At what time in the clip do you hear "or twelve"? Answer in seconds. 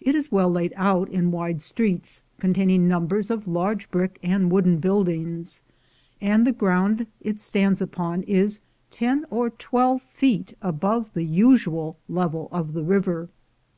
9.28-10.00